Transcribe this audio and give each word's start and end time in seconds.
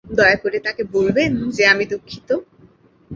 দয়া 0.11 0.37
করে 0.43 0.57
তাকে 0.59 0.83
বলবেন 0.93 1.31
যে 1.49 1.63
আমি 1.67 1.85
দুঃখিত। 1.85 2.29